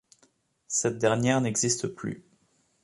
[0.67, 2.25] Cette dernière n'existe plus.